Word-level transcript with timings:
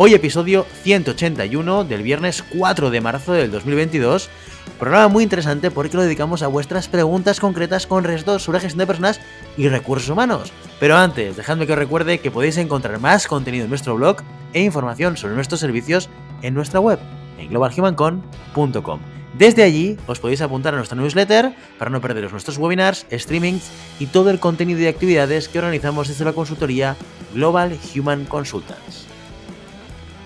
Hoy 0.00 0.14
episodio 0.14 0.64
181 0.84 1.82
del 1.82 2.04
viernes 2.04 2.44
4 2.56 2.90
de 2.90 3.00
marzo 3.00 3.32
del 3.32 3.50
2022. 3.50 4.30
Programa 4.78 5.08
muy 5.08 5.24
interesante 5.24 5.72
porque 5.72 5.96
lo 5.96 6.04
dedicamos 6.04 6.44
a 6.44 6.46
vuestras 6.46 6.86
preguntas 6.86 7.40
concretas 7.40 7.88
con 7.88 8.04
restos 8.04 8.44
sobre 8.44 8.60
gestión 8.60 8.78
de 8.78 8.86
personas 8.86 9.20
y 9.56 9.68
recursos 9.68 10.08
humanos. 10.08 10.52
Pero 10.78 10.96
antes, 10.96 11.36
dejadme 11.36 11.66
que 11.66 11.72
os 11.72 11.78
recuerde 11.80 12.20
que 12.20 12.30
podéis 12.30 12.58
encontrar 12.58 13.00
más 13.00 13.26
contenido 13.26 13.64
en 13.64 13.70
nuestro 13.70 13.96
blog 13.96 14.18
e 14.52 14.62
información 14.62 15.16
sobre 15.16 15.34
nuestros 15.34 15.58
servicios 15.58 16.08
en 16.42 16.54
nuestra 16.54 16.78
web, 16.78 17.00
en 17.36 17.48
globalhumancon.com. 17.48 19.00
Desde 19.36 19.64
allí 19.64 19.96
os 20.06 20.20
podéis 20.20 20.42
apuntar 20.42 20.74
a 20.74 20.76
nuestra 20.76 20.96
newsletter 20.96 21.56
para 21.76 21.90
no 21.90 22.00
perderos 22.00 22.30
nuestros 22.30 22.56
webinars, 22.56 23.04
streamings 23.10 23.68
y 23.98 24.06
todo 24.06 24.30
el 24.30 24.38
contenido 24.38 24.78
y 24.78 24.86
actividades 24.86 25.48
que 25.48 25.58
organizamos 25.58 26.06
desde 26.06 26.24
la 26.24 26.34
consultoría 26.34 26.94
Global 27.34 27.76
Human 27.96 28.26
Consultants. 28.26 29.07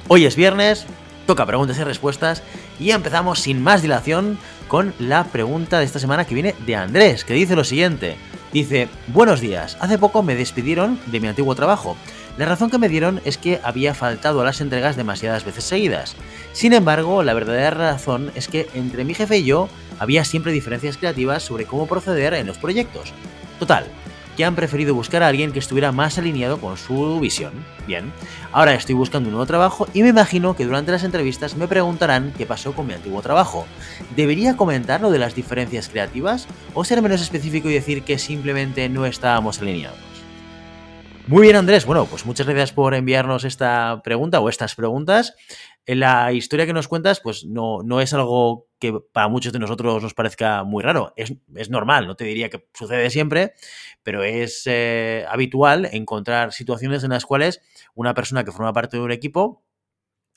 Hoy 0.09 0.27
es 0.27 0.37
viernes, 0.37 0.85
toca 1.27 1.47
preguntas 1.47 1.79
y 1.79 1.85
respuestas 1.85 2.43
y 2.79 2.91
empezamos 2.91 3.41
sin 3.41 3.63
más 3.63 3.83
dilación 3.83 4.37
con 4.69 4.93
la 4.99 5.25
pregunta 5.25 5.79
de 5.79 5.85
esta 5.85 6.01
semana 6.01 6.27
que 6.27 6.35
viene 6.35 6.55
de 6.67 6.77
Andrés, 6.77 7.25
que 7.25 7.35
dice 7.35 7.57
lo 7.57 7.65
siguiente. 7.65 8.17
Dice, 8.53 8.89
buenos 9.07 9.41
días, 9.41 9.79
hace 9.81 9.99
poco 9.99 10.23
me 10.23 10.35
despidieron 10.35 10.99
de 11.07 11.21
mi 11.21 11.29
antiguo 11.29 11.55
trabajo. 11.55 11.97
La 12.37 12.47
razón 12.47 12.71
que 12.71 12.79
me 12.79 12.89
dieron 12.89 13.21
es 13.25 13.39
que 13.39 13.61
había 13.63 13.95
faltado 13.95 14.41
a 14.41 14.45
las 14.45 14.61
entregas 14.61 14.97
demasiadas 14.97 15.45
veces 15.45 15.65
seguidas. 15.65 16.17
Sin 16.53 16.73
embargo, 16.73 17.23
la 17.23 17.35
verdadera 17.35 17.71
razón 17.71 18.33
es 18.35 18.49
que 18.49 18.69
entre 18.75 19.05
mi 19.05 19.15
jefe 19.15 19.39
y 19.39 19.45
yo 19.45 19.69
había 19.99 20.25
siempre 20.25 20.53
diferencias 20.53 20.97
creativas 20.97 21.43
sobre 21.43 21.65
cómo 21.65 21.87
proceder 21.87 22.35
en 22.35 22.47
los 22.47 22.59
proyectos. 22.59 23.13
Total, 23.59 23.87
que 24.37 24.45
han 24.45 24.55
preferido 24.55 24.95
buscar 24.95 25.23
a 25.23 25.29
alguien 25.29 25.53
que 25.53 25.59
estuviera 25.59 25.93
más 25.93 26.19
alineado 26.19 26.61
con 26.61 26.77
su 26.77 27.21
visión. 27.21 27.53
Bien, 27.87 28.13
ahora 28.53 28.75
estoy 28.75 28.95
buscando 28.95 29.29
un 29.29 29.35
nuevo 29.35 29.47
trabajo 29.47 29.87
y 29.93 30.03
me 30.03 30.09
imagino 30.09 30.57
que 30.57 30.65
durante 30.65 30.93
las 30.93 31.05
entrevistas 31.05 31.57
me 31.57 31.69
preguntarán 31.69 32.33
qué 32.37 32.47
pasó 32.47 32.73
con 32.73 32.87
mi 32.87 32.95
antiguo 32.95 33.23
trabajo. 33.23 33.67
¿Debería 34.17 34.57
comentar 34.57 35.01
lo 35.01 35.11
de 35.11 35.19
las 35.19 35.35
diferencias 35.35 35.89
creativas 35.89 36.47
o 36.75 36.85
ser 36.85 37.03
menos 37.03 37.21
específico 37.21 37.69
y 37.69 37.75
decir 37.75 38.03
que 38.03 38.19
simplemente 38.19 38.89
no 38.89 39.07
estábamos 39.07 39.61
alineados? 39.61 39.99
Muy 41.29 41.43
bien, 41.43 41.57
Andrés. 41.57 41.87
Bueno, 41.87 42.07
pues 42.07 42.27
muchas 42.27 42.47
gracias 42.47 42.73
por 42.73 42.95
enviarnos 42.95 43.45
esta 43.45 44.01
pregunta 44.03 44.41
o 44.41 44.49
estas 44.49 44.75
preguntas. 44.75 45.35
La 45.87 46.33
historia 46.33 46.67
que 46.67 46.73
nos 46.73 46.89
cuentas, 46.89 47.21
pues 47.21 47.45
no, 47.45 47.83
no 47.85 48.01
es 48.01 48.13
algo 48.13 48.67
que 48.83 49.01
para 49.13 49.29
muchos 49.29 49.53
de 49.53 49.61
nosotros 49.61 50.03
nos 50.03 50.13
parezca 50.13 50.65
muy 50.65 50.83
raro. 50.83 51.13
Es, 51.15 51.33
es 51.55 51.71
normal, 51.71 52.09
no 52.09 52.17
te 52.17 52.25
diría 52.25 52.51
que 52.51 52.67
sucede 52.75 53.11
siempre, 53.11 53.53
pero 54.03 54.25
es 54.25 54.65
eh, 54.67 55.25
habitual 55.31 55.89
encontrar 55.93 56.53
situaciones 56.53 57.05
en 57.05 57.11
las 57.11 57.25
cuales 57.25 57.61
una 57.95 58.13
persona 58.13 58.43
que 58.43 58.51
forma 58.51 58.73
parte 58.73 58.97
de 58.97 59.05
un 59.05 59.13
equipo 59.13 59.63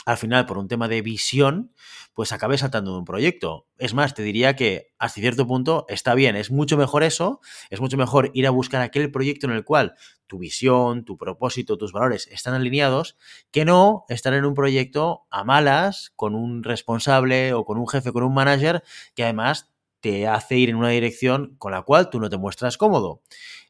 al 0.05 0.17
final, 0.17 0.45
por 0.45 0.59
un 0.59 0.67
tema 0.67 0.87
de 0.87 1.01
visión, 1.01 1.73
pues 2.13 2.31
acabe 2.31 2.57
saltando 2.57 2.91
de 2.91 2.99
un 2.99 3.05
proyecto. 3.05 3.67
Es 3.77 3.93
más, 3.93 4.13
te 4.13 4.21
diría 4.21 4.55
que 4.55 4.93
hasta 4.99 5.19
cierto 5.19 5.47
punto 5.47 5.85
está 5.89 6.13
bien, 6.13 6.35
es 6.35 6.51
mucho 6.51 6.77
mejor 6.77 7.03
eso, 7.03 7.41
es 7.69 7.81
mucho 7.81 7.97
mejor 7.97 8.31
ir 8.33 8.47
a 8.47 8.51
buscar 8.51 8.81
aquel 8.81 9.11
proyecto 9.11 9.47
en 9.47 9.53
el 9.53 9.65
cual 9.65 9.95
tu 10.27 10.37
visión, 10.37 11.05
tu 11.05 11.17
propósito, 11.17 11.77
tus 11.77 11.91
valores 11.91 12.27
están 12.27 12.53
alineados, 12.53 13.17
que 13.51 13.65
no 13.65 14.05
estar 14.07 14.33
en 14.33 14.45
un 14.45 14.53
proyecto 14.53 15.25
a 15.29 15.43
malas 15.43 16.13
con 16.15 16.35
un 16.35 16.63
responsable 16.63 17.53
o 17.53 17.65
con 17.65 17.77
un 17.77 17.87
jefe, 17.87 18.11
con 18.11 18.23
un 18.23 18.33
manager 18.33 18.83
que 19.15 19.23
además 19.23 19.74
te 20.05 20.27
hace 20.27 20.55
ir 20.55 20.69
en 20.69 20.75
una 20.75 20.89
dirección 20.89 21.55
con 21.57 21.71
la 21.71 21.81
cual 21.81 22.11
tú 22.11 22.19
no 22.19 22.29
te 22.29 22.37
muestras 22.37 22.77
cómodo. 22.77 23.23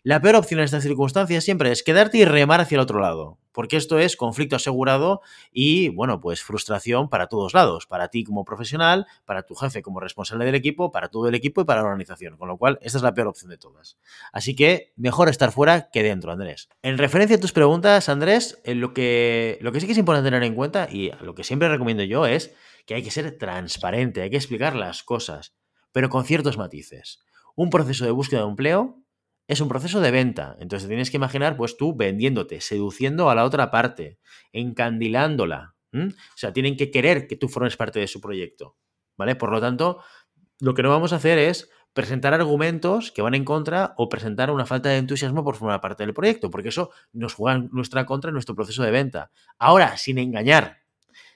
La 0.04 0.22
peor 0.22 0.36
opción 0.36 0.60
en 0.60 0.66
estas 0.66 0.84
circunstancias 0.84 1.46
siempre 1.46 1.72
es 1.72 1.82
quedarte 1.82 2.18
y 2.18 2.26
remar 2.26 2.60
hacia 2.60 2.76
el 2.76 2.82
otro 2.82 3.00
lado, 3.00 3.40
porque 3.54 3.78
esto 3.78 4.00
es 4.00 4.18
conflicto 4.18 4.58
asegurado 4.58 5.22
y, 5.54 5.88
bueno, 5.88 6.20
pues 6.20 6.44
frustración 6.44 7.08
para 7.08 7.28
todos 7.28 7.54
lados, 7.54 7.86
para 7.86 8.10
ti 8.10 8.26
como 8.26 8.44
profesional, 8.44 9.08
para 9.24 9.44
tu 9.44 9.56
jefe 9.56 9.82
como 9.82 10.02
responsable 10.02 10.44
del 10.44 10.56
equipo, 10.56 10.92
para 10.92 11.08
todo 11.08 11.30
el 11.30 11.36
equipo 11.36 11.62
y 11.62 11.64
para 11.64 11.80
la 11.80 11.88
organización, 11.88 12.36
con 12.36 12.50
lo 12.50 12.58
cual 12.58 12.80
esta 12.82 12.98
es 12.98 13.04
la 13.06 13.14
peor 13.14 13.28
opción 13.28 13.50
de 13.50 13.58
todas. 13.58 13.98
Así 14.34 14.58
que 14.58 14.92
mejor 14.98 15.30
estar 15.30 15.54
fuera 15.54 15.90
que 15.90 16.04
dentro, 16.04 16.34
Andrés. 16.34 16.68
En 16.82 16.98
referencia 16.98 17.38
a 17.38 17.40
tus 17.40 17.54
preguntas, 17.54 18.10
Andrés, 18.10 18.62
lo, 18.66 18.94
que, 18.94 19.58
lo 19.62 19.72
que 19.72 19.80
sí 19.80 19.86
que 19.86 19.94
es 19.94 19.98
importante 19.98 20.28
tener 20.28 20.44
en 20.44 20.56
cuenta 20.56 20.90
y 20.92 21.12
lo 21.22 21.34
que 21.34 21.46
siempre 21.46 21.70
recomiendo 21.70 22.04
yo 22.04 22.26
es 22.26 22.54
que 22.86 22.96
hay 22.96 23.04
que 23.04 23.12
ser 23.12 23.38
transparente, 23.38 24.22
hay 24.22 24.30
que 24.30 24.36
explicar 24.36 24.76
las 24.76 25.02
cosas 25.02 25.56
pero 25.96 26.10
con 26.10 26.26
ciertos 26.26 26.58
matices. 26.58 27.24
Un 27.56 27.70
proceso 27.70 28.04
de 28.04 28.12
búsqueda 28.12 28.42
de 28.42 28.50
empleo 28.50 29.02
es 29.48 29.62
un 29.62 29.70
proceso 29.70 30.02
de 30.02 30.12
venta. 30.12 30.58
Entonces 30.60 30.90
tienes 30.90 31.10
que 31.10 31.16
imaginar, 31.16 31.56
pues 31.56 31.78
tú 31.78 31.96
vendiéndote, 31.96 32.60
seduciendo 32.60 33.30
a 33.30 33.36
la 33.36 33.46
otra 33.46 33.72
parte, 33.72 34.20
encandilándola. 34.52 35.74
O 35.94 36.10
sea, 36.36 36.52
tienen 36.52 36.76
que 36.76 36.92
querer 36.92 37.28
que 37.28 37.38
tú 37.38 37.48
formes 37.48 37.78
parte 37.78 38.02
de 38.02 38.08
su 38.08 38.20
proyecto. 38.20 38.76
¿Vale? 39.16 39.38
Por 39.38 39.54
lo 39.54 39.62
tanto, 39.62 40.04
lo 40.60 40.74
que 40.74 40.84
no 40.84 40.90
vamos 40.90 41.14
a 41.14 41.16
hacer 41.16 41.38
es 41.38 41.70
presentar 41.94 42.34
argumentos 42.34 43.14
que 43.14 43.22
van 43.22 43.34
en 43.34 43.46
contra 43.46 43.94
o 43.96 44.10
presentar 44.10 44.52
una 44.52 44.66
falta 44.66 44.90
de 44.90 44.98
entusiasmo 44.98 45.46
por 45.46 45.56
formar 45.56 45.80
parte 45.80 46.06
del 46.06 46.14
proyecto, 46.14 46.52
porque 46.52 46.68
eso 46.68 46.92
nos 47.14 47.36
juega 47.36 47.60
en 47.60 47.70
nuestra 47.72 48.06
contra 48.06 48.32
en 48.32 48.34
nuestro 48.34 48.54
proceso 48.54 48.84
de 48.84 48.92
venta. 48.92 49.32
Ahora, 49.58 49.96
sin 49.96 50.18
engañar, 50.18 50.80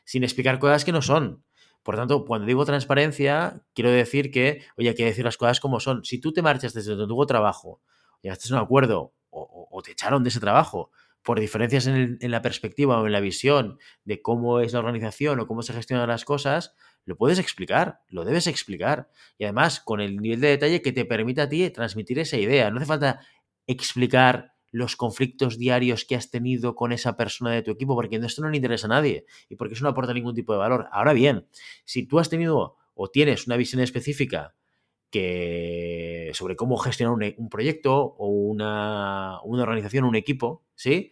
sin 0.03 0.25
explicar 0.25 0.59
cosas 0.59 0.83
que 0.83 0.91
no 0.91 1.01
son, 1.01 1.45
por 1.89 1.95
tanto, 1.95 2.23
cuando 2.23 2.45
digo 2.45 2.65
transparencia, 2.65 3.63
quiero 3.73 3.89
decir 3.89 4.29
que, 4.29 4.63
oye, 4.77 4.89
hay 4.89 4.95
que 4.95 5.05
decir 5.05 5.25
las 5.25 5.37
cosas 5.37 5.59
como 5.59 5.79
son. 5.79 6.05
Si 6.05 6.19
tú 6.19 6.31
te 6.31 6.43
marchas 6.43 6.71
desde 6.71 6.93
tu 6.95 7.01
antiguo 7.01 7.25
trabajo, 7.25 7.81
estás 8.21 8.51
en 8.51 8.57
un 8.57 8.61
acuerdo, 8.61 9.15
o, 9.31 9.81
te 9.83 9.93
echaron 9.93 10.21
de 10.21 10.29
ese 10.29 10.39
trabajo 10.39 10.91
por 11.23 11.39
diferencias 11.39 11.87
en, 11.87 12.19
en, 12.21 12.29
la 12.29 12.43
perspectiva 12.43 13.01
o 13.01 13.07
en 13.07 13.11
la 13.11 13.21
visión 13.21 13.79
de 14.03 14.21
cómo 14.21 14.59
es 14.59 14.73
la 14.73 14.77
organización 14.81 15.39
o 15.39 15.47
cómo 15.47 15.63
se 15.63 15.73
gestionan 15.73 16.07
las 16.07 16.25
cosas, 16.25 16.75
lo 17.05 17.17
puedes 17.17 17.39
explicar, 17.39 18.01
lo 18.07 18.23
debes 18.23 18.45
explicar. 18.45 19.09
Y 19.39 19.45
además, 19.45 19.79
con 19.79 19.99
el 19.99 20.17
nivel 20.17 20.41
de 20.41 20.49
detalle 20.49 20.83
que 20.83 20.91
te 20.91 21.05
permita 21.05 21.41
a 21.41 21.49
ti 21.49 21.67
transmitir 21.71 22.19
esa 22.19 22.37
idea. 22.37 22.69
No 22.69 22.77
hace 22.77 22.85
falta 22.85 23.21
explicar 23.65 24.53
los 24.71 24.95
conflictos 24.95 25.57
diarios 25.57 26.05
que 26.05 26.15
has 26.15 26.29
tenido 26.29 26.75
con 26.75 26.91
esa 26.91 27.17
persona 27.17 27.51
de 27.51 27.61
tu 27.61 27.71
equipo, 27.71 27.95
porque 27.95 28.17
esto 28.17 28.41
no 28.41 28.49
le 28.49 28.57
interesa 28.57 28.87
a 28.87 28.89
nadie 28.89 29.25
y 29.49 29.55
porque 29.55 29.73
eso 29.73 29.83
no 29.83 29.89
aporta 29.89 30.13
ningún 30.13 30.35
tipo 30.35 30.53
de 30.53 30.59
valor. 30.59 30.87
Ahora 30.91 31.13
bien, 31.13 31.47
si 31.85 32.05
tú 32.05 32.19
has 32.19 32.29
tenido 32.29 32.75
o 32.93 33.09
tienes 33.09 33.47
una 33.47 33.57
visión 33.57 33.81
específica 33.81 34.55
que 35.09 36.31
sobre 36.33 36.55
cómo 36.55 36.77
gestionar 36.77 37.13
un, 37.13 37.33
un 37.37 37.49
proyecto 37.49 37.95
o 37.95 38.27
una, 38.27 39.39
una, 39.43 39.63
organización, 39.63 40.03
un 40.03 40.15
equipo, 40.15 40.63
¿sí? 40.75 41.11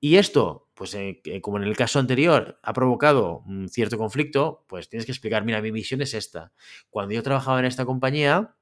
Y 0.00 0.16
esto, 0.16 0.68
pues 0.74 0.94
eh, 0.94 1.20
como 1.42 1.58
en 1.58 1.64
el 1.64 1.76
caso 1.76 1.98
anterior, 1.98 2.58
ha 2.62 2.72
provocado 2.72 3.42
un 3.46 3.68
cierto 3.68 3.98
conflicto, 3.98 4.64
pues 4.66 4.88
tienes 4.88 5.04
que 5.04 5.12
explicar, 5.12 5.44
mira, 5.44 5.60
mi 5.60 5.70
visión 5.70 6.00
es 6.00 6.14
esta. 6.14 6.52
Cuando 6.88 7.14
yo 7.14 7.22
trabajaba 7.22 7.58
en 7.58 7.66
esta 7.66 7.84
compañía, 7.84 8.56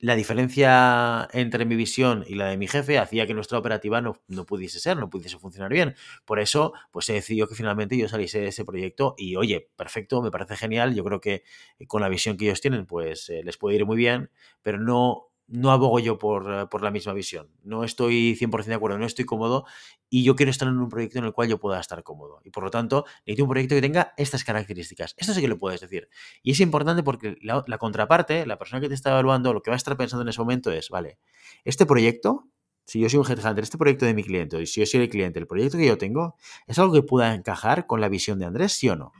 la 0.00 0.14
diferencia 0.14 1.28
entre 1.32 1.64
mi 1.64 1.74
visión 1.74 2.24
y 2.26 2.34
la 2.36 2.46
de 2.48 2.56
mi 2.56 2.68
jefe 2.68 2.98
hacía 2.98 3.26
que 3.26 3.34
nuestra 3.34 3.58
operativa 3.58 4.00
no, 4.00 4.20
no, 4.28 4.46
pudiese 4.46 4.78
ser, 4.78 4.96
no 4.96 5.10
pudiese 5.10 5.38
funcionar 5.38 5.72
bien. 5.72 5.96
Por 6.24 6.38
eso, 6.38 6.72
pues 6.92 7.06
se 7.06 7.14
decidió 7.14 7.48
que 7.48 7.54
finalmente 7.56 7.96
yo 7.96 8.08
saliese 8.08 8.40
de 8.40 8.48
ese 8.48 8.64
proyecto 8.64 9.14
y, 9.18 9.36
oye, 9.36 9.68
perfecto, 9.76 10.22
me 10.22 10.30
parece 10.30 10.56
genial. 10.56 10.94
Yo 10.94 11.04
creo 11.04 11.20
que 11.20 11.42
con 11.88 12.00
la 12.00 12.08
visión 12.08 12.36
que 12.36 12.44
ellos 12.46 12.60
tienen, 12.60 12.86
pues 12.86 13.28
eh, 13.30 13.42
les 13.44 13.56
puede 13.56 13.76
ir 13.76 13.86
muy 13.86 13.96
bien, 13.96 14.30
pero 14.62 14.78
no, 14.78 15.27
no 15.48 15.70
abogo 15.70 15.98
yo 15.98 16.18
por, 16.18 16.52
eh, 16.52 16.66
por, 16.66 16.82
la 16.82 16.90
misma 16.90 17.14
visión. 17.14 17.50
No 17.64 17.82
estoy 17.82 18.36
100% 18.36 18.66
de 18.66 18.74
acuerdo, 18.74 18.98
no 18.98 19.06
estoy 19.06 19.24
cómodo 19.24 19.64
y 20.10 20.22
yo 20.22 20.36
quiero 20.36 20.50
estar 20.50 20.68
en 20.68 20.78
un 20.78 20.88
proyecto 20.88 21.18
en 21.18 21.24
el 21.24 21.32
cual 21.32 21.48
yo 21.48 21.58
pueda 21.58 21.80
estar 21.80 22.02
cómodo. 22.02 22.40
Y 22.44 22.50
por 22.50 22.62
lo 22.62 22.70
tanto, 22.70 23.04
necesito 23.26 23.44
un 23.44 23.50
proyecto 23.50 23.74
que 23.74 23.80
tenga 23.80 24.12
estas 24.16 24.44
características. 24.44 25.14
Esto 25.16 25.32
sí 25.32 25.40
que 25.40 25.48
lo 25.48 25.58
puedes 25.58 25.80
decir. 25.80 26.08
Y 26.42 26.52
es 26.52 26.60
importante 26.60 27.02
porque 27.02 27.36
la, 27.40 27.62
contraparte, 27.78 28.46
la 28.46 28.58
persona 28.58 28.80
que 28.80 28.88
te 28.88 28.94
está 28.94 29.10
evaluando, 29.10 29.52
lo 29.52 29.62
que 29.62 29.70
va 29.70 29.74
a 29.74 29.78
estar 29.78 29.96
pensando 29.96 30.22
en 30.22 30.28
ese 30.28 30.40
momento 30.40 30.70
es, 30.70 30.90
vale, 30.90 31.18
este 31.64 31.86
proyecto, 31.86 32.46
si 32.84 33.00
yo 33.00 33.08
soy 33.08 33.20
un 33.20 33.26
headhunter, 33.26 33.64
este 33.64 33.78
proyecto 33.78 34.06
de 34.06 34.14
mi 34.14 34.22
cliente, 34.22 34.60
y 34.60 34.66
si 34.66 34.80
yo 34.80 34.86
soy 34.86 35.00
el 35.00 35.08
cliente, 35.08 35.38
el 35.38 35.46
proyecto 35.46 35.78
que 35.78 35.86
yo 35.86 35.98
tengo, 35.98 36.36
¿es 36.66 36.78
algo 36.78 36.92
que 36.92 37.02
pueda 37.02 37.34
encajar 37.34 37.86
con 37.86 38.00
la 38.00 38.08
visión 38.08 38.38
de 38.38 38.46
Andrés, 38.46 38.72
sí 38.72 38.88
o 38.88 38.96
no? 38.96 39.12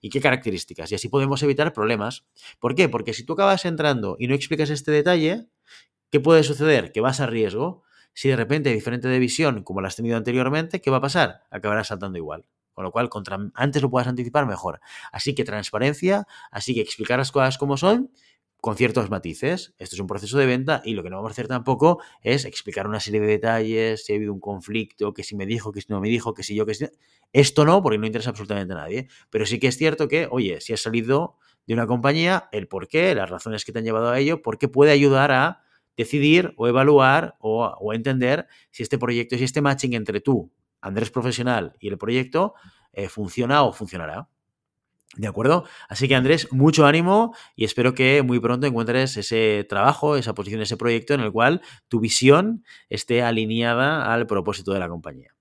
¿Y 0.00 0.10
qué 0.10 0.20
características? 0.20 0.90
Y 0.92 0.94
así 0.94 1.08
podemos 1.08 1.42
evitar 1.42 1.72
problemas. 1.72 2.24
¿Por 2.58 2.74
qué? 2.74 2.88
Porque 2.88 3.14
si 3.14 3.24
tú 3.24 3.34
acabas 3.34 3.64
entrando 3.64 4.16
y 4.18 4.28
no 4.28 4.34
explicas 4.34 4.70
este 4.70 4.90
detalle, 4.90 5.46
¿qué 6.10 6.20
puede 6.20 6.42
suceder? 6.42 6.92
Que 6.92 7.00
vas 7.00 7.20
a 7.20 7.26
riesgo. 7.26 7.82
Si 8.12 8.28
de 8.28 8.36
repente 8.36 8.68
hay 8.68 8.74
diferente 8.76 9.08
de 9.08 9.18
visión 9.18 9.64
como 9.64 9.80
la 9.80 9.88
has 9.88 9.96
tenido 9.96 10.16
anteriormente, 10.16 10.80
¿qué 10.80 10.90
va 10.90 10.98
a 10.98 11.00
pasar? 11.00 11.42
Acabarás 11.50 11.88
saltando 11.88 12.18
igual. 12.18 12.46
Con 12.72 12.84
lo 12.84 12.90
cual, 12.90 13.08
antes 13.54 13.82
lo 13.82 13.90
puedas 13.90 14.08
anticipar, 14.08 14.46
mejor. 14.46 14.80
Así 15.12 15.34
que 15.34 15.44
transparencia, 15.44 16.26
así 16.50 16.74
que 16.74 16.80
explicar 16.80 17.18
las 17.18 17.30
cosas 17.30 17.56
como 17.56 17.76
son 17.76 18.10
con 18.64 18.76
ciertos 18.76 19.10
matices. 19.10 19.74
Esto 19.76 19.94
es 19.94 20.00
un 20.00 20.06
proceso 20.06 20.38
de 20.38 20.46
venta 20.46 20.80
y 20.86 20.94
lo 20.94 21.02
que 21.02 21.10
no 21.10 21.16
vamos 21.16 21.32
a 21.32 21.32
hacer 21.32 21.48
tampoco 21.48 22.00
es 22.22 22.46
explicar 22.46 22.86
una 22.86 22.98
serie 22.98 23.20
de 23.20 23.26
detalles, 23.26 24.06
si 24.06 24.14
ha 24.14 24.16
habido 24.16 24.32
un 24.32 24.40
conflicto, 24.40 25.12
que 25.12 25.22
si 25.22 25.36
me 25.36 25.44
dijo, 25.44 25.70
que 25.70 25.82
si 25.82 25.88
no 25.90 26.00
me 26.00 26.08
dijo, 26.08 26.32
que 26.32 26.42
si 26.42 26.54
yo, 26.54 26.64
que 26.64 26.72
si... 26.72 26.86
Esto 27.34 27.66
no, 27.66 27.82
porque 27.82 27.98
no 27.98 28.06
interesa 28.06 28.30
absolutamente 28.30 28.72
a 28.72 28.76
nadie. 28.78 29.08
Pero 29.28 29.44
sí 29.44 29.58
que 29.58 29.66
es 29.66 29.76
cierto 29.76 30.08
que, 30.08 30.28
oye, 30.30 30.62
si 30.62 30.72
has 30.72 30.80
salido 30.80 31.36
de 31.66 31.74
una 31.74 31.86
compañía, 31.86 32.48
el 32.52 32.66
por 32.66 32.88
qué, 32.88 33.14
las 33.14 33.28
razones 33.28 33.66
que 33.66 33.72
te 33.72 33.80
han 33.80 33.84
llevado 33.84 34.08
a 34.08 34.18
ello, 34.18 34.40
porque 34.40 34.66
puede 34.66 34.92
ayudar 34.92 35.30
a 35.30 35.62
decidir 35.94 36.54
o 36.56 36.66
evaluar 36.66 37.36
o, 37.40 37.92
entender 37.92 38.46
si 38.70 38.82
este 38.82 38.96
proyecto, 38.96 39.36
si 39.36 39.44
este 39.44 39.60
matching 39.60 39.92
entre 39.92 40.22
tú, 40.22 40.50
Andrés 40.80 41.10
profesional, 41.10 41.76
y 41.80 41.88
el 41.88 41.98
proyecto 41.98 42.54
eh, 42.94 43.10
funciona 43.10 43.62
o 43.62 43.74
funcionará. 43.74 44.30
¿De 45.16 45.28
acuerdo? 45.28 45.64
Así 45.88 46.08
que 46.08 46.14
Andrés, 46.14 46.48
mucho 46.50 46.86
ánimo 46.86 47.34
y 47.54 47.64
espero 47.64 47.94
que 47.94 48.22
muy 48.22 48.40
pronto 48.40 48.66
encuentres 48.66 49.16
ese 49.16 49.64
trabajo, 49.68 50.16
esa 50.16 50.34
posición, 50.34 50.60
ese 50.60 50.76
proyecto 50.76 51.14
en 51.14 51.20
el 51.20 51.30
cual 51.30 51.60
tu 51.88 52.00
visión 52.00 52.64
esté 52.88 53.22
alineada 53.22 54.12
al 54.12 54.26
propósito 54.26 54.72
de 54.72 54.80
la 54.80 54.88
compañía. 54.88 55.34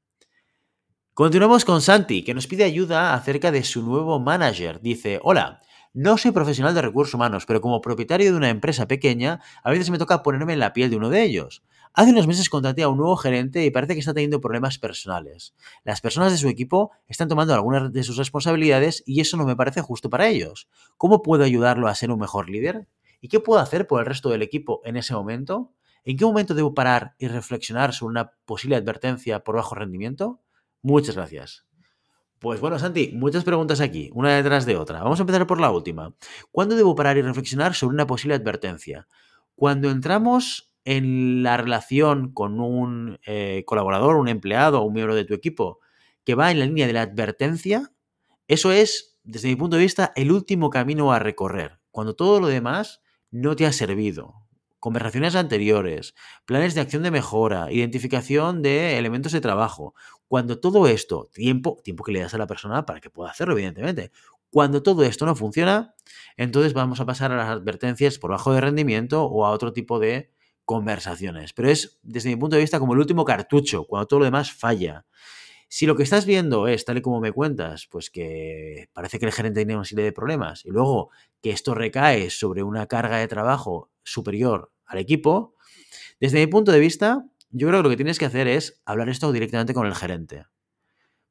Continuamos 1.16 1.66
con 1.66 1.82
Santi, 1.82 2.24
que 2.24 2.34
nos 2.34 2.48
pide 2.48 2.64
ayuda 2.64 3.14
acerca 3.14 3.52
de 3.52 3.64
su 3.64 3.84
nuevo 3.84 4.20
manager. 4.20 4.82
Dice, 4.82 5.20
hola, 5.22 5.62
no 5.94 6.18
soy 6.18 6.32
profesional 6.32 6.74
de 6.74 6.82
recursos 6.82 7.14
humanos, 7.14 7.46
pero 7.46 7.62
como 7.62 7.82
propietario 7.82 8.32
de 8.32 8.38
una 8.38 8.50
empresa 8.50 8.88
pequeña, 8.88 9.40
a 9.64 9.70
veces 9.70 9.92
me 9.92 10.00
toca 10.00 10.24
ponerme 10.24 10.54
en 10.54 10.60
la 10.60 10.74
piel 10.74 10.90
de 10.90 10.98
uno 10.98 11.12
de 11.12 11.22
ellos. 11.22 11.64
Hace 11.96 12.10
unos 12.10 12.26
meses 12.26 12.50
contraté 12.50 12.82
a 12.82 12.90
un 12.90 12.98
nuevo 12.98 13.16
gerente 13.16 13.64
y 13.64 13.70
parece 13.70 13.94
que 13.94 14.00
está 14.00 14.16
teniendo 14.16 14.42
problemas 14.42 14.80
personales. 14.80 15.54
Las 15.84 16.02
personas 16.02 16.32
de 16.32 16.40
su 16.40 16.48
equipo 16.48 16.92
están 17.08 17.28
tomando 17.28 17.54
algunas 17.54 17.94
de 17.94 18.04
sus 18.04 18.18
responsabilidades 18.18 19.04
y 19.06 19.22
eso 19.22 19.38
no 19.38 19.46
me 19.46 19.56
parece 19.56 19.82
justo 19.82 20.10
para 20.10 20.28
ellos. 20.28 20.68
¿Cómo 20.98 21.22
puedo 21.22 21.44
ayudarlo 21.44 21.88
a 21.88 21.94
ser 21.94 22.10
un 22.10 22.20
mejor 22.20 22.50
líder? 22.50 22.88
¿Y 23.22 23.28
qué 23.28 23.40
puedo 23.40 23.62
hacer 23.62 23.86
por 23.86 24.00
el 24.00 24.08
resto 24.08 24.30
del 24.30 24.42
equipo 24.42 24.82
en 24.86 24.98
ese 24.98 25.14
momento? 25.14 25.72
¿En 26.04 26.18
qué 26.18 26.26
momento 26.26 26.56
debo 26.56 26.74
parar 26.74 27.14
y 27.20 27.28
reflexionar 27.28 27.94
sobre 27.94 28.14
una 28.14 28.32
posible 28.46 28.76
advertencia 28.76 29.44
por 29.44 29.56
bajo 29.56 29.76
rendimiento? 29.76 30.42
Muchas 30.82 31.16
gracias. 31.16 31.64
Pues 32.40 32.60
bueno, 32.60 32.80
Santi, 32.80 33.12
muchas 33.14 33.44
preguntas 33.44 33.80
aquí, 33.82 34.10
una 34.16 34.36
detrás 34.36 34.66
de 34.66 34.76
otra. 34.78 35.04
Vamos 35.04 35.20
a 35.20 35.24
empezar 35.24 35.46
por 35.46 35.62
la 35.62 35.70
última. 35.70 36.16
¿Cuándo 36.52 36.76
debo 36.76 36.96
parar 36.96 37.18
y 37.18 37.22
reflexionar 37.22 37.76
sobre 37.76 37.94
una 37.94 38.08
posible 38.08 38.34
advertencia? 38.34 39.08
Cuando 39.56 39.92
entramos 39.92 40.73
en 40.86 41.44
la 41.44 41.58
relación 41.58 42.34
con 42.34 42.60
un 42.60 43.20
eh, 43.26 43.64
colaborador, 43.66 44.16
un 44.18 44.28
empleado 44.28 44.82
o 44.82 44.86
un 44.86 44.94
miembro 44.94 45.16
de 45.16 45.26
tu 45.26 45.34
equipo 45.34 45.80
que 46.24 46.36
va 46.36 46.52
en 46.52 46.60
la 46.60 46.66
línea 46.66 46.88
de 46.88 46.94
la 46.94 47.02
advertencia, 47.02 47.92
eso 48.48 48.72
es, 48.72 49.18
desde 49.24 49.50
mi 49.50 49.56
punto 49.56 49.78
de 49.78 49.84
vista, 49.84 50.12
el 50.16 50.32
último 50.32 50.70
camino 50.70 51.12
a 51.12 51.20
recorrer. 51.20 51.80
Cuando 51.92 52.16
todo 52.16 52.40
lo 52.40 52.48
demás 52.48 53.02
no 53.32 53.56
te 53.56 53.66
ha 53.66 53.72
servido. 53.72 54.36
Conversaciones 54.80 55.36
anteriores, 55.36 56.14
planes 56.46 56.76
de 56.76 56.82
acción 56.82 57.04
de 57.04 57.12
mejora, 57.12 57.72
identificación 57.72 58.62
de 58.62 58.98
elementos 58.98 59.32
de 59.32 59.40
trabajo. 59.40 59.96
Cuando 60.28 60.60
todo 60.60 60.88
esto, 60.88 61.30
tiempo, 61.34 61.80
tiempo 61.84 62.04
que 62.04 62.12
le 62.12 62.20
das 62.20 62.34
a 62.34 62.38
la 62.38 62.48
persona 62.48 62.86
para 62.86 63.00
que 63.00 63.10
pueda 63.10 63.32
hacerlo, 63.32 63.54
evidentemente. 63.54 64.12
Cuando 64.50 64.84
todo 64.84 65.04
esto 65.04 65.26
no 65.26 65.36
funciona, 65.36 65.96
entonces 66.38 66.74
vamos 66.74 67.00
a 67.00 67.06
pasar 67.06 67.32
a 67.32 67.38
las 67.38 67.50
advertencias 67.50 68.20
por 68.20 68.32
bajo 68.32 68.54
de 68.54 68.62
rendimiento 68.62 69.24
o 69.24 69.46
a 69.46 69.52
otro 69.52 69.74
tipo 69.74 70.00
de 70.00 70.32
conversaciones. 70.66 71.54
Pero 71.54 71.70
es, 71.70 72.00
desde 72.04 72.30
mi 72.30 72.36
punto 72.36 72.56
de 72.56 72.62
vista, 72.62 72.80
como 72.80 72.94
el 72.94 73.00
último 73.00 73.26
cartucho, 73.26 73.86
cuando 73.86 74.08
todo 74.08 74.20
lo 74.20 74.26
demás 74.26 74.52
falla. 74.52 75.06
Si 75.68 75.86
lo 75.86 75.96
que 75.96 76.04
estás 76.04 76.26
viendo 76.26 76.68
es, 76.68 76.86
tal 76.86 76.98
y 76.98 77.02
como 77.02 77.20
me 77.20 77.32
cuentas, 77.32 77.88
pues 77.90 78.10
que 78.10 78.90
parece 78.94 79.18
que 79.20 79.26
el 79.26 79.32
gerente 79.32 79.62
tiene 79.62 79.76
una 79.76 79.86
serie 79.86 80.06
de 80.06 80.12
problemas 80.12 80.66
y 80.66 80.70
luego 80.70 81.10
que 81.42 81.50
esto 81.50 81.74
recae 81.74 82.30
sobre 82.30 82.62
una 82.62 82.86
carga 82.86 83.18
de 83.18 83.28
trabajo 83.28 83.90
superior 84.04 84.72
al 84.86 85.00
equipo, 85.00 85.56
desde 86.20 86.40
mi 86.40 86.48
punto 86.48 86.72
de 86.72 86.80
vista, 86.80 87.26
yo 87.50 87.68
creo 87.68 87.80
que 87.80 87.84
lo 87.84 87.90
que 87.90 87.96
tienes 87.96 88.20
que 88.20 88.26
hacer 88.26 88.48
es 88.48 88.82
hablar 88.86 89.10
esto 89.10 89.32
directamente 89.32 89.74
con 89.74 89.88
el 89.88 89.96
gerente. 89.96 90.46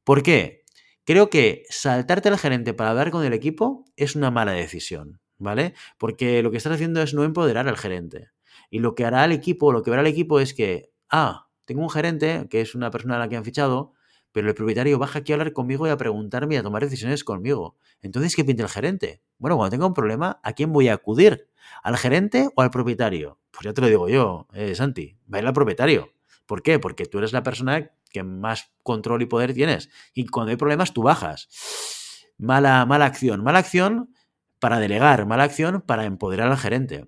¿Por 0.04 0.22
qué? 0.22 0.64
Creo 1.04 1.30
que 1.30 1.64
saltarte 1.68 2.28
al 2.28 2.38
gerente 2.38 2.74
para 2.74 2.90
hablar 2.90 3.10
con 3.10 3.24
el 3.24 3.32
equipo 3.32 3.84
es 3.96 4.14
una 4.14 4.30
mala 4.30 4.52
decisión, 4.52 5.20
¿vale? 5.38 5.74
Porque 5.98 6.42
lo 6.42 6.50
que 6.50 6.56
estás 6.56 6.74
haciendo 6.74 7.02
es 7.02 7.14
no 7.14 7.24
empoderar 7.24 7.68
al 7.68 7.76
gerente. 7.76 8.30
Y 8.72 8.78
lo 8.78 8.94
que 8.94 9.04
hará 9.04 9.26
el 9.26 9.32
equipo, 9.32 9.70
lo 9.70 9.82
que 9.82 9.90
verá 9.90 10.00
el 10.00 10.08
equipo 10.08 10.40
es 10.40 10.54
que, 10.54 10.90
ah, 11.10 11.50
tengo 11.66 11.82
un 11.82 11.90
gerente, 11.90 12.46
que 12.48 12.62
es 12.62 12.74
una 12.74 12.90
persona 12.90 13.16
a 13.16 13.18
la 13.18 13.28
que 13.28 13.36
han 13.36 13.44
fichado, 13.44 13.92
pero 14.32 14.48
el 14.48 14.54
propietario 14.54 14.98
baja 14.98 15.18
aquí 15.18 15.32
a 15.32 15.34
hablar 15.34 15.52
conmigo 15.52 15.86
y 15.86 15.90
a 15.90 15.98
preguntarme 15.98 16.54
y 16.54 16.56
a 16.56 16.62
tomar 16.62 16.82
decisiones 16.82 17.22
conmigo. 17.22 17.76
Entonces, 18.00 18.34
¿qué 18.34 18.46
pinta 18.46 18.62
el 18.62 18.70
gerente? 18.70 19.20
Bueno, 19.36 19.58
cuando 19.58 19.72
tenga 19.72 19.84
un 19.84 19.92
problema, 19.92 20.40
¿a 20.42 20.54
quién 20.54 20.72
voy 20.72 20.88
a 20.88 20.94
acudir? 20.94 21.50
¿Al 21.82 21.98
gerente 21.98 22.48
o 22.56 22.62
al 22.62 22.70
propietario? 22.70 23.38
Pues 23.50 23.62
ya 23.62 23.74
te 23.74 23.82
lo 23.82 23.88
digo 23.88 24.08
yo, 24.08 24.48
eh, 24.54 24.74
Santi, 24.74 25.18
va 25.30 25.36
a 25.36 25.40
ir 25.42 25.46
al 25.46 25.52
propietario. 25.52 26.08
¿Por 26.46 26.62
qué? 26.62 26.78
Porque 26.78 27.04
tú 27.04 27.18
eres 27.18 27.34
la 27.34 27.42
persona 27.42 27.90
que 28.08 28.22
más 28.22 28.72
control 28.82 29.20
y 29.20 29.26
poder 29.26 29.52
tienes. 29.52 29.90
Y 30.14 30.24
cuando 30.28 30.50
hay 30.50 30.56
problemas, 30.56 30.94
tú 30.94 31.02
bajas. 31.02 31.50
Mala, 32.38 32.86
mala 32.86 33.04
acción. 33.04 33.44
Mala 33.44 33.58
acción 33.58 34.14
para 34.60 34.78
delegar, 34.78 35.26
mala 35.26 35.44
acción 35.44 35.82
para 35.82 36.06
empoderar 36.06 36.50
al 36.50 36.56
gerente. 36.56 37.06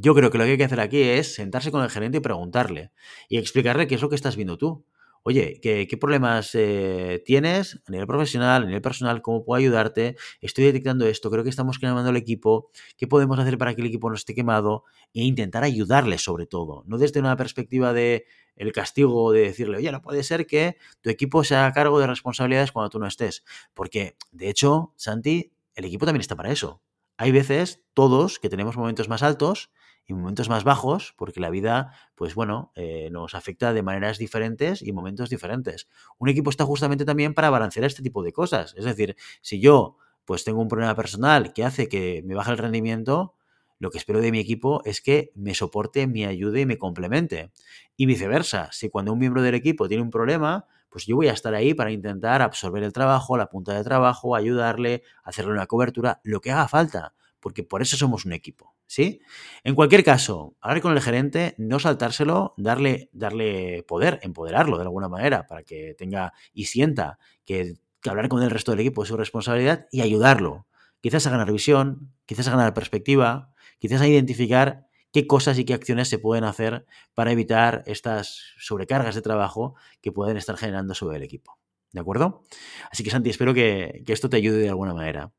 Yo 0.00 0.14
creo 0.14 0.30
que 0.30 0.38
lo 0.38 0.44
que 0.44 0.52
hay 0.52 0.56
que 0.58 0.64
hacer 0.64 0.78
aquí 0.78 1.02
es 1.02 1.34
sentarse 1.34 1.72
con 1.72 1.82
el 1.82 1.90
gerente 1.90 2.18
y 2.18 2.20
preguntarle 2.20 2.92
y 3.28 3.36
explicarle 3.38 3.88
qué 3.88 3.96
es 3.96 4.02
lo 4.02 4.08
que 4.08 4.14
estás 4.14 4.36
viendo 4.36 4.56
tú. 4.56 4.84
Oye, 5.24 5.58
¿qué, 5.60 5.96
problemas 6.00 6.54
eh, 6.54 7.20
tienes 7.26 7.80
a 7.84 7.90
nivel 7.90 8.06
profesional, 8.06 8.62
a 8.62 8.66
nivel 8.66 8.80
personal? 8.80 9.20
¿Cómo 9.22 9.44
puedo 9.44 9.58
ayudarte? 9.58 10.16
Estoy 10.40 10.66
detectando 10.66 11.04
esto, 11.06 11.30
creo 11.30 11.42
que 11.42 11.50
estamos 11.50 11.80
quemando 11.80 12.10
el 12.10 12.16
equipo. 12.16 12.70
¿Qué 12.96 13.08
podemos 13.08 13.40
hacer 13.40 13.58
para 13.58 13.74
que 13.74 13.80
el 13.80 13.88
equipo 13.88 14.08
no 14.08 14.14
esté 14.14 14.36
quemado? 14.36 14.84
E 15.12 15.24
intentar 15.24 15.64
ayudarle 15.64 16.18
sobre 16.18 16.46
todo, 16.46 16.84
no 16.86 16.96
desde 16.96 17.18
una 17.18 17.36
perspectiva 17.36 17.92
de 17.92 18.26
el 18.54 18.72
castigo 18.72 19.32
de 19.32 19.40
decirle, 19.40 19.78
oye, 19.78 19.90
no 19.90 20.00
puede 20.00 20.22
ser 20.22 20.46
que 20.46 20.76
tu 21.00 21.10
equipo 21.10 21.42
se 21.42 21.56
haga 21.56 21.72
cargo 21.72 21.98
de 21.98 22.06
responsabilidades 22.06 22.70
cuando 22.70 22.90
tú 22.90 23.00
no 23.00 23.06
estés. 23.08 23.44
Porque, 23.74 24.16
de 24.30 24.48
hecho, 24.48 24.92
Santi, 24.96 25.52
el 25.74 25.84
equipo 25.84 26.06
también 26.06 26.20
está 26.20 26.36
para 26.36 26.52
eso. 26.52 26.82
Hay 27.16 27.32
veces, 27.32 27.82
todos, 27.94 28.38
que 28.38 28.48
tenemos 28.48 28.76
momentos 28.76 29.08
más 29.08 29.24
altos 29.24 29.70
y 30.08 30.14
momentos 30.14 30.48
más 30.48 30.64
bajos, 30.64 31.14
porque 31.18 31.38
la 31.38 31.50
vida, 31.50 31.92
pues 32.14 32.34
bueno, 32.34 32.72
eh, 32.74 33.10
nos 33.12 33.34
afecta 33.34 33.74
de 33.74 33.82
maneras 33.82 34.16
diferentes 34.16 34.82
y 34.82 34.92
momentos 34.92 35.28
diferentes. 35.28 35.86
Un 36.18 36.30
equipo 36.30 36.48
está 36.48 36.64
justamente 36.64 37.04
también 37.04 37.34
para 37.34 37.50
balancear 37.50 37.84
este 37.84 38.02
tipo 38.02 38.22
de 38.22 38.32
cosas. 38.32 38.74
Es 38.76 38.86
decir, 38.86 39.16
si 39.42 39.60
yo 39.60 39.98
pues 40.24 40.44
tengo 40.44 40.60
un 40.60 40.68
problema 40.68 40.94
personal 40.94 41.52
que 41.52 41.64
hace 41.64 41.88
que 41.88 42.22
me 42.24 42.34
baje 42.34 42.50
el 42.50 42.58
rendimiento, 42.58 43.34
lo 43.78 43.90
que 43.90 43.98
espero 43.98 44.20
de 44.20 44.32
mi 44.32 44.40
equipo 44.40 44.82
es 44.84 45.02
que 45.02 45.30
me 45.34 45.54
soporte, 45.54 46.06
me 46.06 46.26
ayude 46.26 46.62
y 46.62 46.66
me 46.66 46.78
complemente. 46.78 47.52
Y 47.96 48.06
viceversa, 48.06 48.70
si 48.72 48.88
cuando 48.88 49.12
un 49.12 49.18
miembro 49.18 49.42
del 49.42 49.54
equipo 49.54 49.88
tiene 49.88 50.02
un 50.02 50.10
problema, 50.10 50.66
pues 50.88 51.04
yo 51.04 51.16
voy 51.16 51.28
a 51.28 51.32
estar 51.32 51.54
ahí 51.54 51.74
para 51.74 51.92
intentar 51.92 52.40
absorber 52.40 52.82
el 52.82 52.94
trabajo, 52.94 53.36
la 53.36 53.50
punta 53.50 53.74
de 53.74 53.84
trabajo, 53.84 54.34
ayudarle, 54.34 55.02
hacerle 55.22 55.52
una 55.52 55.66
cobertura, 55.66 56.20
lo 56.24 56.40
que 56.40 56.50
haga 56.50 56.66
falta 56.66 57.14
porque 57.40 57.62
por 57.62 57.82
eso 57.82 57.96
somos 57.96 58.24
un 58.24 58.32
equipo, 58.32 58.74
¿sí? 58.86 59.20
En 59.64 59.74
cualquier 59.74 60.04
caso, 60.04 60.56
hablar 60.60 60.80
con 60.80 60.92
el 60.92 61.00
gerente, 61.00 61.54
no 61.58 61.78
saltárselo, 61.78 62.54
darle, 62.56 63.10
darle 63.12 63.84
poder, 63.86 64.18
empoderarlo 64.22 64.76
de 64.76 64.82
alguna 64.82 65.08
manera 65.08 65.46
para 65.46 65.62
que 65.62 65.94
tenga 65.96 66.32
y 66.52 66.66
sienta 66.66 67.18
que, 67.44 67.74
hablar 68.08 68.28
con 68.28 68.42
el 68.42 68.50
resto 68.50 68.70
del 68.70 68.80
equipo 68.80 69.02
es 69.02 69.08
su 69.08 69.16
responsabilidad 69.16 69.86
y 69.90 70.00
ayudarlo. 70.00 70.66
Quizás 71.00 71.26
a 71.26 71.30
ganar 71.30 71.52
visión, 71.52 72.14
quizás 72.24 72.48
a 72.48 72.52
ganar 72.52 72.72
perspectiva, 72.72 73.52
quizás 73.78 74.00
a 74.00 74.08
identificar 74.08 74.86
qué 75.12 75.26
cosas 75.26 75.58
y 75.58 75.64
qué 75.64 75.74
acciones 75.74 76.08
se 76.08 76.18
pueden 76.18 76.44
hacer 76.44 76.86
para 77.14 77.32
evitar 77.32 77.82
estas 77.86 78.54
sobrecargas 78.58 79.14
de 79.14 79.22
trabajo 79.22 79.74
que 80.00 80.12
pueden 80.12 80.36
estar 80.36 80.56
generando 80.56 80.94
sobre 80.94 81.18
el 81.18 81.22
equipo. 81.22 81.58
¿De 81.92 82.00
acuerdo? 82.00 82.42
Así 82.90 83.02
que 83.04 83.10
Santi, 83.10 83.30
espero 83.30 83.54
que, 83.54 84.02
que 84.06 84.12
esto 84.12 84.28
te 84.28 84.36
ayude 84.36 84.58
de 84.58 84.68
alguna 84.68 84.94
manera. 84.94 85.32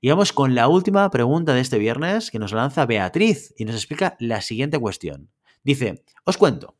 Y 0.00 0.10
vamos 0.10 0.32
con 0.32 0.54
la 0.54 0.68
última 0.68 1.10
pregunta 1.10 1.54
de 1.54 1.60
este 1.60 1.78
viernes 1.78 2.30
que 2.30 2.38
nos 2.38 2.52
lanza 2.52 2.86
Beatriz 2.86 3.54
y 3.56 3.64
nos 3.64 3.74
explica 3.74 4.16
la 4.18 4.40
siguiente 4.40 4.78
cuestión. 4.78 5.30
Dice, 5.64 6.04
os 6.24 6.36
cuento. 6.36 6.76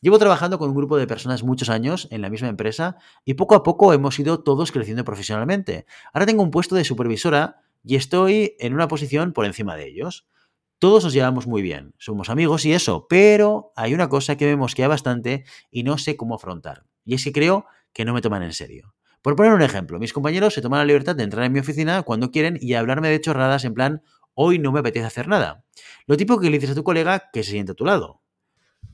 Llevo 0.00 0.18
trabajando 0.18 0.58
con 0.58 0.70
un 0.70 0.76
grupo 0.76 0.96
de 0.96 1.06
personas 1.06 1.42
muchos 1.42 1.70
años 1.70 2.08
en 2.10 2.22
la 2.22 2.30
misma 2.30 2.48
empresa 2.48 2.96
y 3.24 3.34
poco 3.34 3.54
a 3.54 3.62
poco 3.62 3.92
hemos 3.92 4.18
ido 4.18 4.42
todos 4.42 4.72
creciendo 4.72 5.04
profesionalmente. 5.04 5.86
Ahora 6.12 6.26
tengo 6.26 6.42
un 6.42 6.50
puesto 6.50 6.74
de 6.74 6.84
supervisora 6.84 7.62
y 7.84 7.96
estoy 7.96 8.56
en 8.58 8.74
una 8.74 8.88
posición 8.88 9.32
por 9.32 9.44
encima 9.44 9.76
de 9.76 9.88
ellos. 9.88 10.26
Todos 10.78 11.04
nos 11.04 11.12
llevamos 11.12 11.46
muy 11.46 11.62
bien, 11.62 11.94
somos 11.98 12.28
amigos 12.28 12.64
y 12.64 12.72
eso, 12.72 13.06
pero 13.08 13.72
hay 13.76 13.94
una 13.94 14.08
cosa 14.08 14.36
que 14.36 14.46
me 14.46 14.56
mosquea 14.56 14.88
bastante 14.88 15.44
y 15.70 15.84
no 15.84 15.96
sé 15.96 16.16
cómo 16.16 16.34
afrontar. 16.34 16.84
Y 17.04 17.14
es 17.14 17.24
que 17.24 17.32
creo 17.32 17.66
que 17.92 18.04
no 18.04 18.12
me 18.12 18.20
toman 18.20 18.42
en 18.42 18.52
serio. 18.52 18.94
Por 19.22 19.36
poner 19.36 19.52
un 19.52 19.62
ejemplo, 19.62 20.00
mis 20.00 20.12
compañeros 20.12 20.52
se 20.52 20.60
toman 20.60 20.80
la 20.80 20.84
libertad 20.84 21.14
de 21.14 21.22
entrar 21.22 21.44
en 21.44 21.52
mi 21.52 21.60
oficina 21.60 22.02
cuando 22.02 22.32
quieren 22.32 22.58
y 22.60 22.74
hablarme 22.74 23.08
de 23.08 23.20
chorradas 23.20 23.64
en 23.64 23.72
plan, 23.72 24.02
hoy 24.34 24.58
no 24.58 24.72
me 24.72 24.80
apetece 24.80 25.06
hacer 25.06 25.28
nada. 25.28 25.64
Lo 26.06 26.16
tipo 26.16 26.40
que 26.40 26.50
le 26.50 26.58
dices 26.58 26.70
a 26.70 26.74
tu 26.74 26.82
colega 26.82 27.30
que 27.32 27.44
se 27.44 27.52
siente 27.52 27.72
a 27.72 27.76
tu 27.76 27.84
lado. 27.84 28.20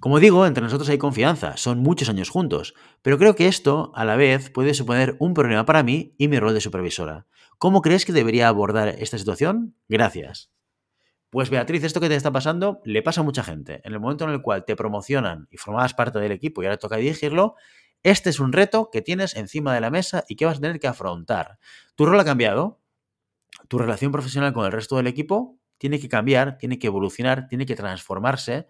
Como 0.00 0.20
digo, 0.20 0.46
entre 0.46 0.62
nosotros 0.62 0.88
hay 0.90 0.98
confianza, 0.98 1.56
son 1.56 1.78
muchos 1.78 2.08
años 2.08 2.28
juntos, 2.28 2.74
pero 3.02 3.18
creo 3.18 3.34
que 3.34 3.48
esto, 3.48 3.90
a 3.94 4.04
la 4.04 4.16
vez, 4.16 4.50
puede 4.50 4.74
suponer 4.74 5.16
un 5.18 5.34
problema 5.34 5.64
para 5.64 5.82
mí 5.82 6.14
y 6.18 6.28
mi 6.28 6.38
rol 6.38 6.54
de 6.54 6.60
supervisora. 6.60 7.26
¿Cómo 7.56 7.80
crees 7.82 8.04
que 8.04 8.12
debería 8.12 8.48
abordar 8.48 8.88
esta 8.88 9.18
situación? 9.18 9.74
Gracias. 9.88 10.52
Pues 11.30 11.50
Beatriz, 11.50 11.84
esto 11.84 12.00
que 12.00 12.08
te 12.08 12.14
está 12.14 12.30
pasando 12.30 12.80
le 12.84 13.02
pasa 13.02 13.22
a 13.22 13.24
mucha 13.24 13.42
gente. 13.42 13.80
En 13.84 13.92
el 13.92 14.00
momento 14.00 14.24
en 14.24 14.30
el 14.30 14.40
cual 14.40 14.64
te 14.64 14.76
promocionan 14.76 15.48
y 15.50 15.56
formabas 15.56 15.94
parte 15.94 16.20
del 16.20 16.32
equipo 16.32 16.62
y 16.62 16.66
ahora 16.66 16.78
toca 16.78 16.96
dirigirlo, 16.96 17.56
este 18.02 18.30
es 18.30 18.40
un 18.40 18.52
reto 18.52 18.90
que 18.90 19.02
tienes 19.02 19.36
encima 19.36 19.74
de 19.74 19.80
la 19.80 19.90
mesa 19.90 20.24
y 20.28 20.36
que 20.36 20.46
vas 20.46 20.58
a 20.58 20.60
tener 20.60 20.80
que 20.80 20.88
afrontar. 20.88 21.58
Tu 21.94 22.06
rol 22.06 22.18
ha 22.20 22.24
cambiado, 22.24 22.80
tu 23.68 23.78
relación 23.78 24.12
profesional 24.12 24.52
con 24.52 24.64
el 24.66 24.72
resto 24.72 24.96
del 24.96 25.06
equipo 25.06 25.58
tiene 25.78 26.00
que 26.00 26.08
cambiar, 26.08 26.58
tiene 26.58 26.78
que 26.78 26.88
evolucionar, 26.88 27.46
tiene 27.48 27.66
que 27.66 27.76
transformarse 27.76 28.66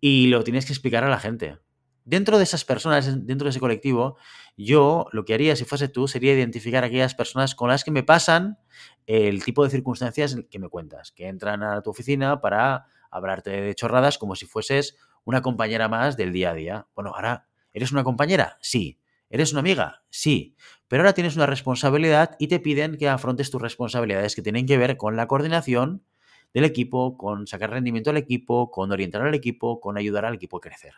y 0.00 0.28
lo 0.28 0.44
tienes 0.44 0.66
que 0.66 0.72
explicar 0.72 1.04
a 1.04 1.08
la 1.08 1.18
gente. 1.18 1.58
Dentro 2.04 2.38
de 2.38 2.44
esas 2.44 2.64
personas, 2.64 3.26
dentro 3.26 3.44
de 3.44 3.50
ese 3.50 3.60
colectivo, 3.60 4.16
yo 4.56 5.06
lo 5.12 5.26
que 5.26 5.34
haría 5.34 5.56
si 5.56 5.64
fuese 5.64 5.88
tú 5.88 6.08
sería 6.08 6.32
identificar 6.32 6.82
aquellas 6.82 7.14
personas 7.14 7.54
con 7.54 7.68
las 7.68 7.84
que 7.84 7.90
me 7.90 8.02
pasan 8.02 8.58
el 9.06 9.44
tipo 9.44 9.62
de 9.62 9.70
circunstancias 9.70 10.36
que 10.50 10.58
me 10.58 10.68
cuentas, 10.68 11.12
que 11.12 11.28
entran 11.28 11.62
a 11.62 11.82
tu 11.82 11.90
oficina 11.90 12.40
para 12.40 12.86
hablarte 13.10 13.50
de 13.50 13.74
chorradas 13.74 14.16
como 14.16 14.36
si 14.36 14.46
fueses 14.46 14.96
una 15.24 15.42
compañera 15.42 15.88
más 15.88 16.16
del 16.16 16.32
día 16.32 16.50
a 16.50 16.54
día. 16.54 16.86
Bueno, 16.94 17.12
ahora, 17.14 17.47
¿eres 17.78 17.92
una 17.92 18.04
compañera? 18.04 18.58
Sí. 18.60 19.00
¿Eres 19.30 19.52
una 19.52 19.60
amiga? 19.60 20.02
Sí. 20.10 20.56
Pero 20.88 21.02
ahora 21.02 21.12
tienes 21.12 21.36
una 21.36 21.46
responsabilidad 21.46 22.36
y 22.38 22.48
te 22.48 22.60
piden 22.60 22.96
que 22.96 23.08
afrontes 23.08 23.50
tus 23.50 23.62
responsabilidades 23.62 24.34
que 24.34 24.42
tienen 24.42 24.66
que 24.66 24.78
ver 24.78 24.96
con 24.96 25.16
la 25.16 25.26
coordinación, 25.26 26.02
del 26.54 26.64
equipo, 26.64 27.16
con 27.16 27.46
sacar 27.46 27.70
rendimiento 27.70 28.10
al 28.10 28.16
equipo, 28.16 28.70
con 28.70 28.90
orientar 28.90 29.22
al 29.22 29.34
equipo, 29.34 29.80
con 29.80 29.98
ayudar 29.98 30.24
al 30.24 30.34
equipo 30.34 30.56
a 30.56 30.60
crecer. 30.60 30.94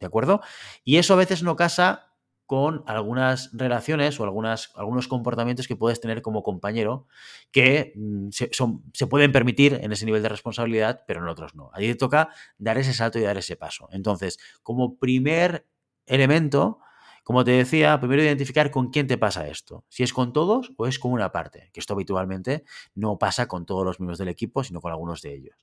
¿De 0.00 0.06
acuerdo? 0.06 0.40
Y 0.82 0.96
eso 0.96 1.14
a 1.14 1.18
veces 1.18 1.42
no 1.42 1.56
casa 1.56 2.10
con 2.46 2.84
algunas 2.86 3.50
relaciones 3.52 4.20
o 4.20 4.24
algunas, 4.24 4.70
algunos 4.76 5.08
comportamientos 5.08 5.66
que 5.66 5.76
puedes 5.76 6.00
tener 6.00 6.20
como 6.20 6.42
compañero 6.42 7.06
que 7.50 7.92
mm, 7.96 8.28
se, 8.30 8.50
se, 8.92 9.06
pueden 9.06 9.32
permitir 9.32 9.78
en 9.82 9.92
ese 9.92 10.04
nivel 10.04 10.22
de 10.22 10.28
responsabilidad, 10.28 11.04
pero 11.06 11.22
en 11.22 11.28
otros 11.28 11.54
no. 11.54 11.70
Allí 11.72 11.88
te 11.88 11.94
toca 11.94 12.28
dar 12.58 12.76
ese 12.76 12.92
salto 12.92 13.18
y 13.18 13.22
dar 13.22 13.38
ese 13.38 13.56
paso. 13.56 13.88
Entonces, 13.92 14.38
como 14.62 14.98
primer 14.98 15.66
elemento, 16.06 16.80
como 17.24 17.42
te 17.42 17.52
decía, 17.52 17.98
primero 17.98 18.22
identificar 18.22 18.70
con 18.70 18.90
quién 18.90 19.06
te 19.06 19.16
pasa 19.16 19.48
esto. 19.48 19.84
Si 19.88 20.02
es 20.02 20.12
con 20.12 20.32
todos 20.32 20.72
o 20.76 20.86
es 20.86 20.98
con 20.98 21.12
una 21.12 21.32
parte, 21.32 21.70
que 21.72 21.80
esto 21.80 21.94
habitualmente 21.94 22.64
no 22.94 23.18
pasa 23.18 23.48
con 23.48 23.64
todos 23.64 23.84
los 23.84 23.98
miembros 23.98 24.18
del 24.18 24.28
equipo, 24.28 24.62
sino 24.62 24.80
con 24.80 24.92
algunos 24.92 25.22
de 25.22 25.34
ellos. 25.34 25.56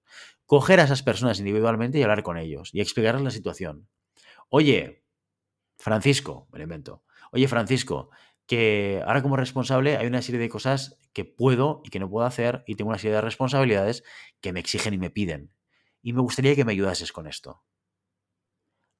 Coger 0.48 0.79
a 0.79 0.86
esas 0.86 1.03
personas 1.03 1.39
individualmente 1.39 2.00
y 2.00 2.03
hablar 2.03 2.24
con 2.24 2.38
ellos 2.38 2.71
y 2.74 2.81
explicarles 2.81 3.24
la 3.24 3.31
situación. 3.31 3.88
Oye, 4.50 5.03
Francisco, 5.77 6.48
me 6.51 6.60
lo 6.60 6.63
invento. 6.63 7.03
Oye, 7.31 7.48
Francisco, 7.48 8.10
que 8.48 9.01
ahora 9.05 9.21
como 9.21 9.38
responsable 9.38 9.98
hay 9.98 10.07
una 10.07 10.21
serie 10.21 10.41
de 10.41 10.50
cosas 10.50 10.98
que 11.13 11.25
puedo 11.25 11.81
y 11.86 11.89
que 11.89 12.00
no 12.00 12.10
puedo 12.10 12.25
hacer 12.25 12.63
y 12.65 12.75
tengo 12.75 12.89
una 12.89 12.98
serie 12.98 13.15
de 13.15 13.21
responsabilidades 13.21 14.03
que 14.41 14.51
me 14.51 14.60
exigen 14.60 14.93
y 14.93 14.98
me 14.98 15.10
piden. 15.10 15.53
Y 16.01 16.13
me 16.13 16.21
gustaría 16.21 16.55
que 16.55 16.65
me 16.65 16.71
ayudases 16.71 17.12
con 17.12 17.27
esto. 17.27 17.63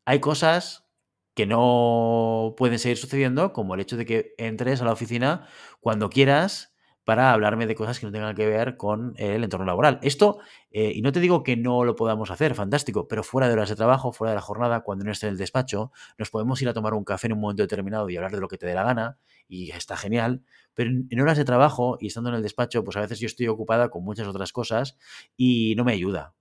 Hay 0.06 0.20
cosas 0.20 0.91
que 1.34 1.46
no 1.46 2.54
pueden 2.58 2.80
seguir 2.80 2.98
sucediendo, 2.98 3.54
como 3.54 3.76
el 3.76 3.82
hecho 3.82 3.98
de 3.98 4.06
que 4.06 4.34
entres 4.38 4.82
a 4.82 4.86
la 4.86 4.94
oficina 4.94 5.48
cuando 5.80 6.10
quieras 6.10 6.72
para 7.04 7.32
hablarme 7.34 7.66
de 7.66 7.76
cosas 7.76 8.00
que 8.00 8.06
no 8.06 8.12
tengan 8.12 8.36
que 8.36 8.46
ver 8.46 8.78
con 8.78 9.14
el 9.18 9.44
entorno 9.44 9.66
laboral. 9.66 10.00
Esto, 10.04 10.40
eh, 10.72 10.92
y 10.94 11.02
no 11.02 11.12
te 11.12 11.20
digo 11.20 11.44
que 11.44 11.58
no 11.58 11.84
lo 11.84 11.96
podamos 11.96 12.30
hacer, 12.32 12.54
fantástico, 12.54 13.08
pero 13.08 13.24
fuera 13.24 13.48
de 13.48 13.54
horas 13.54 13.70
de 13.70 13.76
trabajo, 13.76 14.12
fuera 14.14 14.32
de 14.32 14.36
la 14.36 14.42
jornada, 14.42 14.82
cuando 14.82 15.04
no 15.06 15.12
esté 15.12 15.28
en 15.28 15.34
el 15.34 15.38
despacho, 15.38 15.92
nos 16.18 16.30
podemos 16.30 16.62
ir 16.62 16.70
a 16.70 16.74
tomar 16.74 16.94
un 16.94 17.04
café 17.04 17.28
en 17.28 17.34
un 17.34 17.40
momento 17.40 17.64
determinado 17.64 18.10
y 18.10 18.18
hablar 18.18 18.32
de 18.32 18.40
lo 18.40 18.48
que 18.48 18.58
te 18.58 18.68
dé 18.68 18.76
la 18.76 18.84
gana, 18.84 19.18
y 19.48 19.72
está 19.72 19.98
genial, 19.98 20.44
pero 20.74 20.92
en 20.92 21.20
horas 21.20 21.38
de 21.38 21.46
trabajo 21.46 21.98
y 22.00 22.08
estando 22.08 22.30
en 22.30 22.36
el 22.38 22.44
despacho, 22.44 22.84
pues 22.84 22.96
a 22.98 23.02
veces 23.02 23.20
yo 23.20 23.26
estoy 23.26 23.48
ocupada 23.48 23.90
con 23.90 24.04
muchas 24.04 24.28
otras 24.28 24.54
cosas 24.54 24.98
y 25.36 25.76
no 25.76 25.84
me 25.84 25.94
ayuda. 25.94 26.34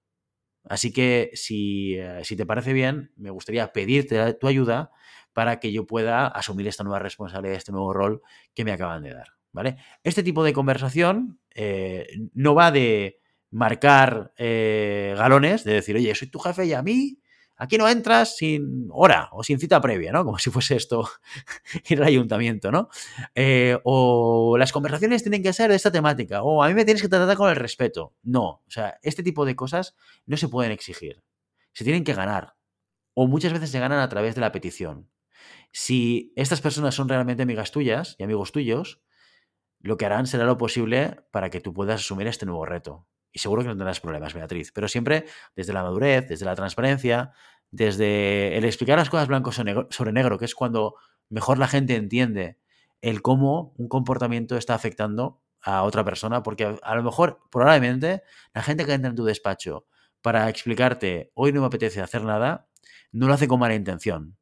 Así 0.69 0.93
que 0.93 1.33
eh, 1.33 2.23
si, 2.25 2.37
te 2.37 2.47
parece 2.47 2.73
bien, 2.73 3.13
me 3.17 3.31
gustaría 3.31 3.73
pedirte 3.73 4.35
tu 4.35 4.47
ayuda 4.47 4.91
para 5.33 5.61
que 5.61 5.73
yo 5.73 5.87
pueda 5.87 6.27
asumir 6.27 6.67
esta 6.69 6.85
nueva 6.85 6.99
responsabilidad, 6.99 7.57
este 7.57 7.73
nuevo 7.73 7.93
rol 7.93 8.23
que 8.55 8.65
me 8.65 8.73
acaban 8.73 9.03
de 9.03 9.15
dar. 9.15 9.29
¿vale? 9.53 9.77
Este 10.03 10.23
tipo 10.23 10.45
de 10.45 10.53
conversación 10.53 11.41
eh, 11.55 12.07
no 12.35 12.55
va 12.55 12.71
de 12.71 13.21
marcar 13.51 14.33
eh, 14.37 15.15
galones, 15.17 15.65
de 15.65 15.75
decir, 15.75 15.97
oye, 15.97 16.15
soy 16.15 16.29
tu 16.29 16.39
jefe 16.39 16.67
y 16.67 16.73
a 16.73 16.83
mí 16.83 17.20
Aquí 17.63 17.77
no 17.77 17.87
entras 17.87 18.39
sin 18.39 18.89
hora 18.91 19.29
o 19.33 19.45
sin 19.45 19.59
cita 19.59 19.83
previa, 19.83 20.13
¿no? 20.13 20.25
Como 20.25 20.39
si 20.39 20.49
fuese 20.49 20.77
esto 20.77 21.07
ir 21.91 22.01
al 22.01 22.09
ayuntamiento, 22.09 22.73
¿no? 22.73 22.89
Eh, 23.35 23.79
o 23.85 24.57
las 24.57 24.73
conversaciones 24.73 25.23
tienen 25.23 25.43
que 25.43 25.53
ser 25.53 25.69
de 25.69 25.77
esta 25.77 25.93
temática, 25.93 26.43
o 26.43 26.63
a 26.63 26.69
mí 26.69 26.75
me 26.75 26.87
tienes 26.87 27.03
que 27.03 27.09
tratar 27.11 27.37
con 27.37 27.51
el 27.51 27.57
respeto. 27.57 28.15
No, 28.23 28.47
o 28.47 28.71
sea, 28.71 28.99
este 29.03 29.23
tipo 29.23 29.45
de 29.45 29.57
cosas 29.57 29.95
no 30.25 30.39
se 30.39 30.49
pueden 30.49 30.73
exigir. 30.73 31.23
Se 31.75 31.85
tienen 31.85 32.03
que 32.03 32.15
ganar. 32.15 32.55
O 33.13 33.27
muchas 33.27 33.53
veces 33.53 33.69
se 33.69 33.79
ganan 33.79 33.99
a 33.99 34.09
través 34.09 34.35
de 34.35 34.41
la 34.41 34.53
petición. 34.53 35.11
Si 35.71 36.33
estas 36.37 36.63
personas 36.63 36.95
son 36.95 37.11
realmente 37.11 37.43
amigas 37.43 37.73
tuyas 37.73 38.17
y 38.19 38.23
amigos 38.23 38.53
tuyos, 38.53 39.03
lo 39.81 39.99
que 39.99 40.07
harán 40.07 40.27
será 40.27 40.45
lo 40.47 40.57
posible 40.57 41.19
para 41.31 41.51
que 41.51 41.61
tú 41.61 41.75
puedas 41.75 42.01
asumir 42.01 42.27
este 42.27 42.47
nuevo 42.47 42.65
reto. 42.65 43.07
Y 43.33 43.39
seguro 43.39 43.63
que 43.63 43.69
no 43.69 43.77
tendrás 43.77 44.01
problemas, 44.01 44.35
Beatriz, 44.35 44.73
pero 44.73 44.89
siempre 44.89 45.27
desde 45.55 45.73
la 45.73 45.83
madurez, 45.83 46.29
desde 46.29 46.45
la 46.45 46.55
transparencia, 46.55 47.33
desde 47.71 48.57
el 48.57 48.65
explicar 48.65 48.99
las 48.99 49.11
cosas 49.11 49.29
blanco 49.29 49.53
sobre 49.53 50.13
negro, 50.13 50.39
que 50.39 50.45
es 50.45 50.55
cuando 50.55 50.97
mejor 51.29 51.59
la 51.59 51.69
gente 51.69 51.95
entiende 51.95 52.59
el 53.01 53.23
cómo 53.23 53.73
un 53.77 53.89
comportamiento 53.89 54.57
está 54.57 54.75
afectando 54.75 55.43
a 55.63 55.83
otra 55.83 56.05
persona, 56.05 56.43
porque 56.43 56.79
a 56.83 56.95
lo 56.95 57.03
mejor, 57.03 57.41
probablemente, 57.51 58.23
la 58.55 58.63
gente 58.63 58.85
que 58.85 58.93
entra 58.93 59.11
en 59.11 59.17
tu 59.17 59.25
despacho 59.25 59.87
para 60.23 60.49
explicarte, 60.49 61.31
hoy 61.35 61.53
no 61.53 61.61
me 61.61 61.67
apetece 61.67 62.01
hacer 62.01 62.25
nada, 62.25 62.69
no 63.13 63.27
lo 63.27 63.35
hace 63.35 63.49
con 63.49 63.61
mala 63.61 63.75
intención. 63.75 64.37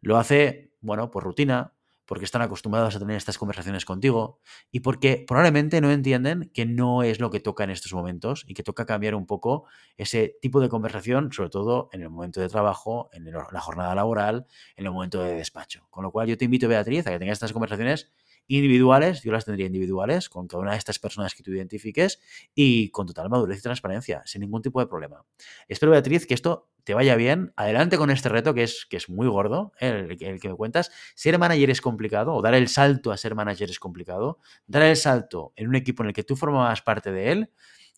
Lo 0.00 0.16
hace, 0.18 0.72
bueno, 0.80 1.10
por 1.10 1.24
rutina, 1.24 1.74
porque 2.06 2.24
están 2.24 2.42
acostumbrados 2.42 2.94
a 2.96 2.98
tener 2.98 3.16
estas 3.16 3.38
conversaciones 3.38 3.84
contigo 3.84 4.40
y 4.70 4.80
porque 4.80 5.24
probablemente 5.26 5.80
no 5.80 5.90
entienden 5.90 6.50
que 6.52 6.66
no 6.66 7.02
es 7.02 7.20
lo 7.20 7.30
que 7.30 7.40
toca 7.40 7.64
en 7.64 7.70
estos 7.70 7.92
momentos 7.92 8.44
y 8.46 8.54
que 8.54 8.62
toca 8.62 8.86
cambiar 8.86 9.14
un 9.14 9.26
poco 9.26 9.64
ese 9.96 10.36
tipo 10.40 10.60
de 10.60 10.68
conversación, 10.68 11.32
sobre 11.32 11.50
todo 11.50 11.88
en 11.92 12.02
el 12.02 12.10
momento 12.10 12.40
de 12.40 12.48
trabajo, 12.48 13.08
en 13.12 13.30
la 13.30 13.60
jornada 13.60 13.94
laboral, 13.94 14.46
en 14.76 14.86
el 14.86 14.92
momento 14.92 15.22
de 15.22 15.34
despacho. 15.34 15.86
Con 15.90 16.04
lo 16.04 16.10
cual 16.10 16.28
yo 16.28 16.36
te 16.36 16.44
invito, 16.44 16.68
Beatriz, 16.68 17.06
a 17.06 17.10
que 17.10 17.18
tengas 17.18 17.34
estas 17.34 17.52
conversaciones 17.52 18.10
individuales, 18.56 19.22
yo 19.22 19.32
las 19.32 19.44
tendría 19.44 19.66
individuales 19.66 20.28
con 20.28 20.46
cada 20.46 20.62
una 20.62 20.72
de 20.72 20.78
estas 20.78 20.98
personas 20.98 21.34
que 21.34 21.42
tú 21.42 21.52
identifiques 21.52 22.20
y 22.54 22.90
con 22.90 23.06
total 23.06 23.28
madurez 23.30 23.58
y 23.58 23.62
transparencia, 23.62 24.22
sin 24.24 24.40
ningún 24.40 24.62
tipo 24.62 24.80
de 24.80 24.86
problema. 24.86 25.24
Espero, 25.68 25.92
Beatriz, 25.92 26.26
que 26.26 26.34
esto 26.34 26.70
te 26.84 26.94
vaya 26.94 27.16
bien. 27.16 27.52
Adelante 27.56 27.96
con 27.96 28.10
este 28.10 28.28
reto 28.28 28.54
que 28.54 28.64
es, 28.64 28.86
que 28.88 28.96
es 28.96 29.08
muy 29.08 29.26
gordo, 29.28 29.72
¿eh? 29.80 29.88
el, 29.88 30.22
el, 30.22 30.40
que 30.40 30.48
me 30.48 30.56
cuentas. 30.56 30.90
Ser 31.14 31.38
manager 31.38 31.70
es 31.70 31.80
complicado, 31.80 32.34
o 32.34 32.42
dar 32.42 32.54
el 32.54 32.68
salto 32.68 33.12
a 33.12 33.16
ser 33.16 33.34
manager 33.34 33.70
es 33.70 33.78
complicado. 33.78 34.38
Dar 34.66 34.82
el 34.82 34.96
salto 34.96 35.52
en 35.56 35.68
un 35.68 35.76
equipo 35.76 36.02
en 36.02 36.08
el 36.08 36.14
que 36.14 36.24
tú 36.24 36.36
formabas 36.36 36.82
parte 36.82 37.12
de 37.12 37.32
él 37.32 37.50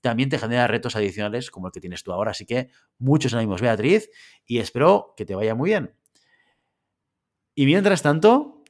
también 0.05 0.29
te 0.29 0.39
genera 0.39 0.67
retos 0.67 0.97
adicionales 0.97 1.51
como 1.51 1.69
el 1.69 1.73
que 1.73 1.81
tienes 1.81 2.03
tú 2.03 2.13
ahora. 2.13 2.33
Así 2.33 2.45
que 2.45 2.69
muchos 2.99 3.33
ánimos, 3.33 3.63
Beatriz, 3.63 4.11
y 4.45 4.59
espero 4.59 5.15
que 5.17 5.25
te 5.25 5.35
vaya 5.35 5.55
muy 5.55 5.71
bien. 5.71 5.97
Y 7.55 7.65
mientras 7.65 8.03
tanto, 8.03 8.54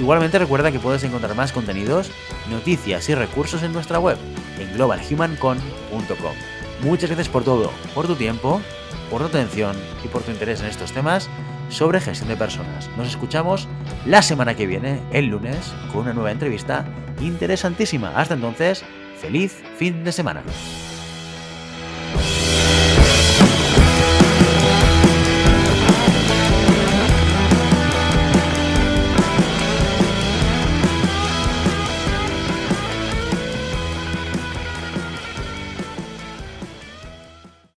Igualmente 0.00 0.38
recuerda 0.38 0.72
que 0.72 0.78
puedes 0.78 1.04
encontrar 1.04 1.34
más 1.34 1.52
contenidos, 1.52 2.10
noticias 2.50 3.06
y 3.10 3.14
recursos 3.14 3.62
en 3.62 3.74
nuestra 3.74 3.98
web, 3.98 4.16
en 4.58 4.72
globalhumancon.com. 4.72 6.32
Muchas 6.82 7.10
gracias 7.10 7.28
por 7.28 7.44
todo, 7.44 7.70
por 7.94 8.06
tu 8.06 8.14
tiempo, 8.14 8.62
por 9.10 9.20
tu 9.20 9.26
atención 9.26 9.76
y 10.02 10.08
por 10.08 10.22
tu 10.22 10.30
interés 10.30 10.62
en 10.62 10.68
estos 10.68 10.92
temas 10.92 11.28
sobre 11.68 12.00
gestión 12.00 12.30
de 12.30 12.36
personas. 12.36 12.88
Nos 12.96 13.08
escuchamos 13.08 13.68
la 14.06 14.22
semana 14.22 14.56
que 14.56 14.66
viene, 14.66 15.02
el 15.12 15.26
lunes, 15.26 15.74
con 15.92 16.02
una 16.02 16.14
nueva 16.14 16.32
entrevista 16.32 16.86
interesantísima. 17.20 18.18
Hasta 18.18 18.32
entonces, 18.32 18.82
feliz 19.20 19.62
fin 19.76 20.02
de 20.02 20.12
semana. 20.12 20.42